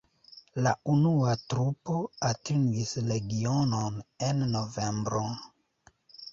La 0.67 0.71
unua 0.93 1.35
trupo 1.53 1.99
atingis 2.31 2.95
regionon 3.11 4.03
en 4.31 4.45
novembro. 4.59 5.25